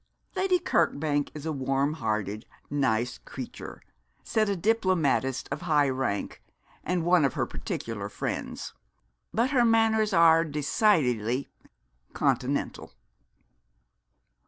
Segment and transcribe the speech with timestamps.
[0.35, 3.83] 'Lady Kirkbank is a warm hearted, nice creature,'
[4.23, 6.41] said a diplomatist of high rank,
[6.83, 8.73] and one of her particular friends,
[9.31, 11.49] 'but her manners are decidedly
[12.13, 12.93] continental!'